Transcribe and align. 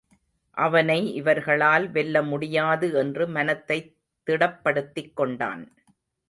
அவனை 0.57 1.13
இவர்களால் 1.13 1.89
வெல்ல 1.89 2.21
முடியாது 2.21 2.93
என்று 2.93 3.27
மனத்தைத் 3.27 3.95
திடப்படுத்திக் 4.27 5.13
கொண்டான். 5.13 5.71